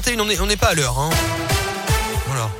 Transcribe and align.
6h31, 0.00 0.20
on 0.20 0.24
n'est 0.26 0.40
on 0.40 0.46
n'est 0.46 0.56
pas 0.56 0.68
à 0.68 0.74
l'heure. 0.74 0.98
Hein. 0.98 1.10
Voilà. 2.26 2.50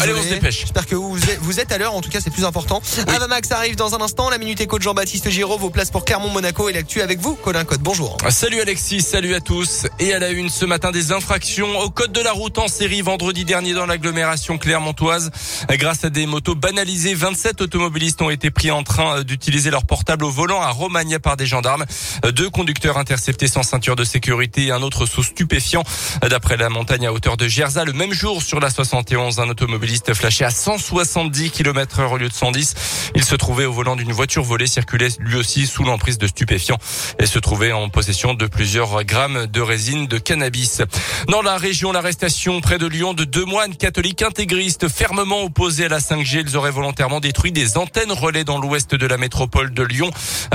Allez, 0.00 0.12
on 0.12 0.22
se 0.22 0.28
dépêche. 0.28 0.60
J'espère 0.60 0.86
que 0.86 0.96
vous 0.96 1.22
êtes, 1.30 1.38
vous 1.40 1.60
êtes 1.60 1.70
à 1.70 1.78
l'heure, 1.78 1.94
en 1.94 2.00
tout 2.00 2.10
cas 2.10 2.20
c'est 2.20 2.30
plus 2.30 2.44
important. 2.44 2.82
Avamax 3.06 3.52
arrive 3.52 3.76
dans 3.76 3.94
un 3.94 4.00
instant, 4.00 4.28
la 4.28 4.38
minute 4.38 4.60
éco 4.60 4.78
de 4.78 4.82
Jean-Baptiste 4.82 5.30
Giraud, 5.30 5.56
vos 5.56 5.70
places 5.70 5.90
pour 5.90 6.04
Clermont-Monaco 6.04 6.68
et 6.68 6.72
l'actu 6.72 7.00
avec 7.00 7.20
vous, 7.20 7.36
Colin 7.36 7.64
Code, 7.64 7.80
bonjour. 7.80 8.16
Salut 8.30 8.60
Alexis, 8.60 9.02
salut 9.02 9.34
à 9.34 9.40
tous. 9.40 9.86
Et 10.00 10.12
à 10.12 10.18
la 10.18 10.30
une 10.30 10.48
ce 10.48 10.64
matin 10.64 10.90
des 10.90 11.12
infractions 11.12 11.78
au 11.78 11.90
code 11.90 12.12
de 12.12 12.20
la 12.20 12.32
route 12.32 12.58
en 12.58 12.66
série 12.66 13.02
vendredi 13.02 13.44
dernier 13.44 13.74
dans 13.74 13.86
l'agglomération 13.86 14.58
clermontoise. 14.58 15.30
Grâce 15.70 16.04
à 16.04 16.10
des 16.10 16.26
motos 16.26 16.56
banalisées, 16.56 17.14
27 17.14 17.60
automobilistes 17.60 18.20
ont 18.20 18.30
été 18.30 18.50
pris 18.50 18.70
en 18.70 18.82
train 18.82 19.22
d'utiliser 19.22 19.70
leur 19.70 19.84
portable 19.86 20.24
au 20.24 20.30
volant 20.30 20.60
à 20.60 20.70
Romagna 20.70 21.20
par 21.20 21.36
des 21.36 21.46
gendarmes. 21.46 21.84
Deux 22.32 22.50
conducteurs 22.50 22.98
interceptés 22.98 23.46
sans 23.46 23.62
ceinture 23.62 23.96
de 23.96 24.04
sécurité 24.04 24.66
et 24.66 24.70
un 24.72 24.82
autre 24.82 25.06
sous 25.06 25.22
stupéfiant. 25.22 25.84
D'après 26.28 26.56
la 26.56 26.68
montagne 26.68 27.06
à 27.06 27.12
hauteur 27.12 27.36
de 27.36 27.46
Gerza, 27.46 27.84
le 27.84 27.92
même 27.92 28.12
jour 28.12 28.42
sur 28.42 28.58
la 28.58 28.70
71, 28.70 29.38
un 29.38 29.48
automobiliste 29.48 29.83
flashé 30.14 30.44
à 30.44 30.50
170 30.50 31.50
km 31.50 32.00
heure 32.00 32.12
au 32.12 32.18
lieu 32.18 32.28
de 32.28 32.34
110. 32.34 32.74
Il 33.14 33.24
se 33.24 33.34
trouvait 33.34 33.64
au 33.64 33.72
volant 33.72 33.96
d'une 33.96 34.12
voiture 34.12 34.42
volée, 34.42 34.66
circulait 34.66 35.08
lui 35.18 35.36
aussi 35.36 35.66
sous 35.66 35.84
l'emprise 35.84 36.18
de 36.18 36.26
stupéfiants 36.26 36.78
et 37.18 37.26
se 37.26 37.38
trouvait 37.38 37.72
en 37.72 37.88
possession 37.88 38.34
de 38.34 38.46
plusieurs 38.46 39.04
grammes 39.04 39.46
de 39.46 39.60
résine 39.60 40.06
de 40.06 40.18
cannabis. 40.18 40.82
Dans 41.28 41.42
la 41.42 41.56
région, 41.56 41.92
l'arrestation 41.92 42.60
près 42.60 42.78
de 42.78 42.86
Lyon 42.86 43.14
de 43.14 43.24
deux 43.24 43.44
moines 43.44 43.76
catholiques 43.76 44.22
intégristes 44.22 44.88
fermement 44.88 45.42
opposés 45.42 45.86
à 45.86 45.88
la 45.88 45.98
5G. 45.98 46.44
Ils 46.46 46.56
auraient 46.56 46.70
volontairement 46.70 47.20
détruit 47.20 47.52
des 47.52 47.76
antennes 47.76 48.12
relais 48.12 48.44
dans 48.44 48.58
l'ouest 48.58 48.94
de 48.94 49.06
la 49.06 49.16
métropole 49.16 49.72
de 49.72 49.82
Lyon. 49.82 50.10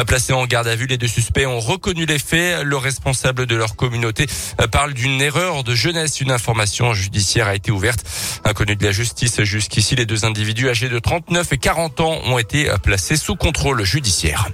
Placés 0.07 0.33
en 0.33 0.45
garde 0.45 0.67
à 0.67 0.75
vue, 0.75 0.87
les 0.87 0.97
deux 0.97 1.07
suspects 1.07 1.45
ont 1.45 1.59
reconnu 1.59 2.05
les 2.05 2.19
faits. 2.19 2.63
Le 2.63 2.77
responsable 2.77 3.45
de 3.45 3.55
leur 3.55 3.75
communauté 3.75 4.25
parle 4.71 4.93
d'une 4.93 5.21
erreur 5.21 5.63
de 5.63 5.75
jeunesse. 5.75 6.21
Une 6.21 6.31
information 6.31 6.93
judiciaire 6.93 7.47
a 7.47 7.55
été 7.55 7.71
ouverte. 7.71 7.99
Inconnu 8.43 8.75
de 8.75 8.85
la 8.85 8.91
justice 8.91 9.18
jusqu'ici, 9.45 9.95
les 9.95 10.05
deux 10.05 10.25
individus 10.25 10.69
âgés 10.69 10.89
de 10.89 10.99
39 10.99 11.53
et 11.53 11.57
40 11.57 11.99
ans 11.99 12.19
ont 12.25 12.37
été 12.37 12.69
placés 12.83 13.17
sous 13.17 13.35
contrôle 13.35 13.83
judiciaire. 13.83 14.49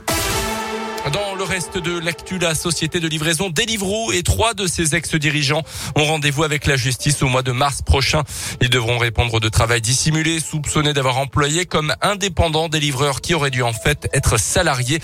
Reste 1.46 1.78
de 1.78 1.98
l'actu, 1.98 2.40
la 2.40 2.56
société 2.56 3.00
de 3.00 3.08
livraison 3.08 3.50
Deliveroo 3.50 4.12
et 4.12 4.24
trois 4.24 4.54
de 4.54 4.68
ses 4.68 4.96
ex-dirigeants 4.96 5.64
ont 5.96 6.04
rendez-vous 6.04 6.44
avec 6.44 6.66
la 6.66 6.76
justice 6.76 7.22
au 7.22 7.28
mois 7.28 7.44
de 7.44 7.52
mars 7.52 7.82
prochain. 7.82 8.24
Ils 8.62 8.70
devront 8.70 8.98
répondre 8.98 9.40
de 9.40 9.48
travail 9.48 9.80
dissimulé, 9.80 10.40
soupçonnés 10.40 10.94
d'avoir 10.94 11.18
employé 11.18 11.66
comme 11.66 11.94
indépendants 12.02 12.68
des 12.68 12.80
livreurs 12.80 13.22
qui 13.22 13.34
auraient 13.36 13.52
dû 13.52 13.62
en 13.62 13.74
fait 13.74 14.10
être 14.14 14.40
salariés. 14.40 15.00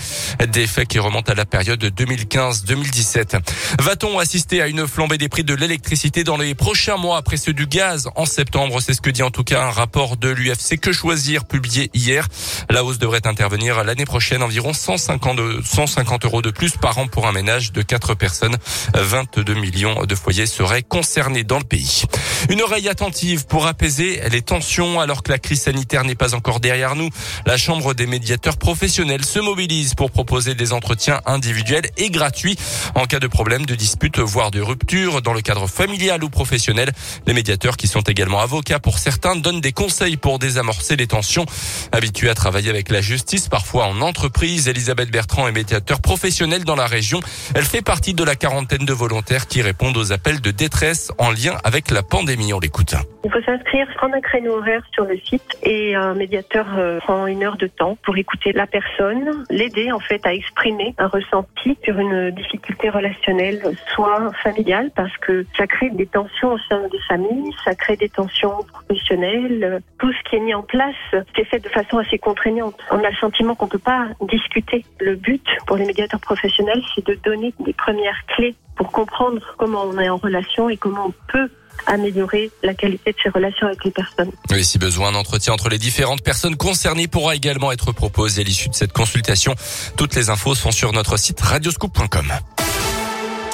Des 0.48 0.66
faits 0.66 0.88
qui 0.88 0.98
remontent 0.98 1.30
à 1.30 1.34
la 1.36 1.44
période 1.44 1.82
2015-2017. 1.82 3.38
Va-t-on 3.80 4.18
assister 4.18 4.60
à 4.60 4.66
une 4.66 4.88
flambée 4.88 5.18
des 5.18 5.28
prix 5.28 5.44
de 5.44 5.54
l'électricité 5.54 6.24
dans 6.24 6.36
les 6.36 6.54
prochains 6.54 6.96
mois 6.96 7.18
après 7.18 7.36
ceux 7.36 7.52
du 7.52 7.66
gaz 7.66 8.08
en 8.16 8.26
septembre? 8.26 8.80
C'est 8.80 8.94
ce 8.94 9.00
que 9.00 9.10
dit 9.10 9.22
en 9.22 9.30
tout 9.30 9.44
cas 9.44 9.62
un 9.62 9.70
rapport 9.70 10.16
de 10.16 10.28
l'UFC 10.28 10.78
Que 10.80 10.92
Choisir 10.92 11.44
publié 11.44 11.90
hier. 11.94 12.26
La 12.68 12.84
hausse 12.84 12.98
devrait 12.98 13.26
intervenir 13.26 13.84
l'année 13.84 14.06
prochaine 14.06 14.42
environ 14.42 14.72
150 14.72 15.36
de 15.36 15.60
150 15.64 16.24
euros 16.24 16.31
de 16.40 16.50
plus 16.50 16.76
par 16.76 16.98
an 16.98 17.06
pour 17.06 17.26
un 17.26 17.32
ménage 17.32 17.72
de 17.72 17.82
4 17.82 18.14
personnes. 18.14 18.56
22 18.94 19.54
millions 19.54 20.04
de 20.04 20.14
foyers 20.14 20.46
seraient 20.46 20.82
concernés 20.82 21.44
dans 21.44 21.58
le 21.58 21.64
pays. 21.64 22.04
Une 22.52 22.60
oreille 22.60 22.90
attentive 22.90 23.46
pour 23.46 23.66
apaiser 23.66 24.20
les 24.30 24.42
tensions 24.42 25.00
alors 25.00 25.22
que 25.22 25.32
la 25.32 25.38
crise 25.38 25.62
sanitaire 25.62 26.04
n'est 26.04 26.14
pas 26.14 26.34
encore 26.34 26.60
derrière 26.60 26.96
nous. 26.96 27.08
La 27.46 27.56
Chambre 27.56 27.94
des 27.94 28.06
médiateurs 28.06 28.58
professionnels 28.58 29.24
se 29.24 29.38
mobilise 29.38 29.94
pour 29.94 30.10
proposer 30.10 30.54
des 30.54 30.74
entretiens 30.74 31.22
individuels 31.24 31.86
et 31.96 32.10
gratuits 32.10 32.58
en 32.94 33.06
cas 33.06 33.20
de 33.20 33.26
problème, 33.26 33.64
de 33.64 33.74
dispute, 33.74 34.18
voire 34.18 34.50
de 34.50 34.60
rupture 34.60 35.22
dans 35.22 35.32
le 35.32 35.40
cadre 35.40 35.66
familial 35.66 36.22
ou 36.22 36.28
professionnel. 36.28 36.92
Les 37.26 37.32
médiateurs 37.32 37.78
qui 37.78 37.86
sont 37.86 38.02
également 38.02 38.40
avocats 38.40 38.80
pour 38.80 38.98
certains 38.98 39.34
donnent 39.34 39.62
des 39.62 39.72
conseils 39.72 40.18
pour 40.18 40.38
désamorcer 40.38 40.96
les 40.96 41.06
tensions. 41.06 41.46
Habitués 41.90 42.28
à 42.28 42.34
travailler 42.34 42.68
avec 42.68 42.90
la 42.90 43.00
justice, 43.00 43.48
parfois 43.48 43.86
en 43.86 44.02
entreprise, 44.02 44.68
Elisabeth 44.68 45.10
Bertrand 45.10 45.48
est 45.48 45.52
médiateur 45.52 46.02
professionnel 46.02 46.64
dans 46.64 46.76
la 46.76 46.86
région. 46.86 47.20
Elle 47.54 47.64
fait 47.64 47.80
partie 47.80 48.12
de 48.12 48.24
la 48.24 48.36
quarantaine 48.36 48.84
de 48.84 48.92
volontaires 48.92 49.46
qui 49.46 49.62
répondent 49.62 49.96
aux 49.96 50.12
appels 50.12 50.42
de 50.42 50.50
détresse 50.50 51.12
en 51.16 51.30
lien 51.30 51.56
avec 51.64 51.90
la 51.90 52.02
pandémie. 52.02 52.41
On 52.50 52.58
l'écoute. 52.58 52.94
Il 53.24 53.30
faut 53.30 53.40
s'inscrire, 53.42 53.86
prendre 53.94 54.16
un 54.16 54.20
créneau 54.20 54.58
horaire 54.58 54.82
sur 54.92 55.04
le 55.04 55.16
site 55.18 55.56
et 55.62 55.94
un 55.94 56.14
médiateur 56.14 56.66
euh, 56.76 56.98
prend 56.98 57.26
une 57.28 57.44
heure 57.44 57.56
de 57.56 57.68
temps 57.68 57.96
pour 58.04 58.16
écouter 58.16 58.52
la 58.52 58.66
personne, 58.66 59.44
l'aider 59.48 59.92
en 59.92 60.00
fait 60.00 60.26
à 60.26 60.34
exprimer 60.34 60.92
un 60.98 61.06
ressenti 61.06 61.78
sur 61.84 61.98
une 61.98 62.30
difficulté 62.32 62.90
relationnelle, 62.90 63.62
soit 63.94 64.32
familiale 64.42 64.90
parce 64.96 65.16
que 65.18 65.46
ça 65.56 65.68
crée 65.68 65.90
des 65.90 66.06
tensions 66.06 66.54
au 66.54 66.58
sein 66.68 66.82
des 66.88 66.98
familles, 67.06 67.52
ça 67.64 67.76
crée 67.76 67.96
des 67.96 68.08
tensions 68.08 68.64
professionnelles. 68.72 69.80
Tout 70.00 70.12
ce 70.12 70.28
qui 70.28 70.36
est 70.36 70.40
mis 70.40 70.54
en 70.54 70.62
place, 70.62 70.96
c'est 71.36 71.44
fait 71.44 71.60
de 71.60 71.68
façon 71.68 71.98
assez 71.98 72.18
contraignante. 72.18 72.74
On 72.90 72.98
a 73.04 73.08
le 73.08 73.16
sentiment 73.16 73.54
qu'on 73.54 73.68
peut 73.68 73.78
pas 73.78 74.08
discuter. 74.20 74.84
Le 75.00 75.14
but 75.14 75.46
pour 75.66 75.76
les 75.76 75.86
médiateurs 75.86 76.20
professionnels, 76.20 76.82
c'est 76.94 77.06
de 77.06 77.14
donner 77.22 77.54
des 77.60 77.72
premières 77.72 78.26
clés 78.34 78.56
pour 78.74 78.90
comprendre 78.90 79.54
comment 79.58 79.84
on 79.84 79.98
est 79.98 80.08
en 80.08 80.16
relation 80.16 80.68
et 80.68 80.76
comment 80.76 81.06
on 81.06 81.14
peut 81.30 81.48
améliorer 81.86 82.50
la 82.62 82.74
qualité 82.74 83.12
de 83.12 83.16
ses 83.22 83.28
relations 83.28 83.66
avec 83.66 83.84
les 83.84 83.90
personnes. 83.90 84.30
Oui, 84.50 84.64
si 84.64 84.78
besoin, 84.78 85.08
un 85.08 85.14
entretien 85.14 85.52
entre 85.52 85.68
les 85.68 85.78
différentes 85.78 86.22
personnes 86.22 86.56
concernées 86.56 87.08
pourra 87.08 87.34
également 87.34 87.72
être 87.72 87.92
proposé 87.92 88.42
à 88.42 88.44
l'issue 88.44 88.68
de 88.68 88.74
cette 88.74 88.92
consultation. 88.92 89.54
Toutes 89.96 90.14
les 90.14 90.30
infos 90.30 90.54
sont 90.54 90.70
sur 90.70 90.92
notre 90.92 91.16
site 91.16 91.40
radioscoop.com. 91.40 92.32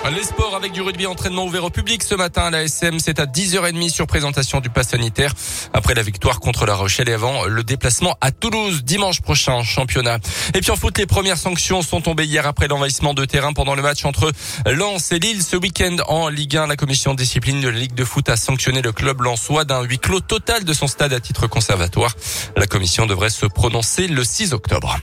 Les 0.05 0.23
sports 0.23 0.55
avec 0.55 0.73
du 0.73 0.81
rugby 0.81 1.07
entraînement 1.07 1.45
ouvert 1.45 1.65
au 1.65 1.71
public 1.71 2.03
ce 2.03 2.15
matin 2.15 2.45
à 2.45 2.51
la 2.51 2.63
SM, 2.63 2.99
c'est 2.99 3.21
à 3.21 3.27
10h30 3.27 3.91
sur 3.91 4.07
présentation 4.07 4.61
du 4.61 4.71
pass 4.71 4.89
sanitaire 4.89 5.35
après 5.75 5.93
la 5.93 6.03
victoire 6.03 6.41
contre 6.41 6.65
la 6.65 6.75
Rochelle 6.75 7.11
et 7.11 7.13
avant 7.13 7.45
le 7.45 7.63
déplacement 7.63 8.17
à 8.23 8.31
Toulouse 8.31 8.85
dimanche 8.85 9.21
prochain 9.21 9.63
championnat. 9.63 10.19
Et 10.55 10.61
puis 10.61 10.71
en 10.71 10.77
foot, 10.77 10.97
les 10.97 11.05
premières 11.05 11.37
sanctions 11.37 11.83
sont 11.83 12.01
tombées 12.01 12.25
hier 12.25 12.47
après 12.47 12.69
l'envahissement 12.69 13.13
de 13.13 13.25
terrain 13.27 13.53
pendant 13.53 13.75
le 13.75 13.83
match 13.83 14.05
entre 14.07 14.33
Lens 14.67 15.13
et 15.13 15.19
Lille 15.19 15.43
ce 15.43 15.57
week-end 15.57 15.97
en 16.07 16.29
Ligue 16.29 16.57
1. 16.57 16.69
La 16.69 16.77
commission 16.77 17.13
discipline 17.13 17.61
de 17.61 17.69
la 17.69 17.79
Ligue 17.79 17.95
de 17.95 18.05
foot 18.05 18.31
a 18.31 18.37
sanctionné 18.37 18.81
le 18.81 18.93
club 18.93 19.21
lensois 19.21 19.65
d'un 19.65 19.83
huis 19.83 19.99
clos 19.99 20.21
total 20.21 20.65
de 20.65 20.73
son 20.73 20.87
stade 20.87 21.13
à 21.13 21.21
titre 21.21 21.49
conservatoire. 21.49 22.15
La 22.57 22.67
commission 22.67 23.05
devrait 23.05 23.31
se 23.31 23.47
prononcer 23.47 24.07
le 24.07 24.25
6 24.25 24.55
octobre. 24.55 24.97